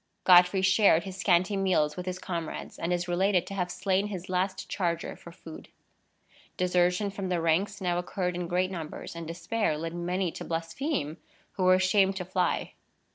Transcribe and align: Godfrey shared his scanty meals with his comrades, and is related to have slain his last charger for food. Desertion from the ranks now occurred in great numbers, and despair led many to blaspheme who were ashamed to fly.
Godfrey 0.23 0.63
shared 0.63 1.03
his 1.03 1.17
scanty 1.17 1.55
meals 1.55 1.95
with 1.95 2.07
his 2.07 2.17
comrades, 2.17 2.79
and 2.79 2.91
is 2.91 3.07
related 3.07 3.45
to 3.45 3.53
have 3.53 3.69
slain 3.69 4.07
his 4.07 4.29
last 4.29 4.67
charger 4.67 5.15
for 5.15 5.31
food. 5.31 5.67
Desertion 6.57 7.11
from 7.11 7.29
the 7.29 7.39
ranks 7.39 7.79
now 7.79 7.99
occurred 7.99 8.35
in 8.35 8.47
great 8.47 8.71
numbers, 8.71 9.15
and 9.15 9.27
despair 9.27 9.77
led 9.77 9.93
many 9.93 10.31
to 10.31 10.43
blaspheme 10.43 11.17
who 11.51 11.65
were 11.65 11.75
ashamed 11.75 12.15
to 12.15 12.25
fly. 12.25 12.73